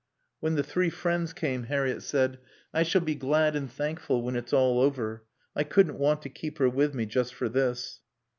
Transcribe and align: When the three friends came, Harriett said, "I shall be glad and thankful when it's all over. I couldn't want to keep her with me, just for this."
When 0.39 0.55
the 0.55 0.63
three 0.63 0.89
friends 0.89 1.31
came, 1.31 1.65
Harriett 1.65 2.01
said, 2.01 2.39
"I 2.73 2.81
shall 2.81 3.01
be 3.01 3.13
glad 3.13 3.55
and 3.55 3.71
thankful 3.71 4.23
when 4.23 4.35
it's 4.35 4.51
all 4.51 4.79
over. 4.81 5.25
I 5.55 5.63
couldn't 5.63 5.99
want 5.99 6.23
to 6.23 6.29
keep 6.29 6.57
her 6.57 6.69
with 6.69 6.95
me, 6.95 7.05
just 7.05 7.35
for 7.35 7.47
this." 7.47 7.99